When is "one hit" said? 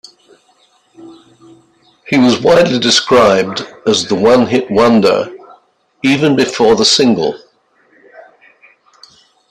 4.15-4.71